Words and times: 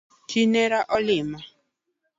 Chi 0.29 0.41
nera 0.53 0.79
olima 0.95 1.39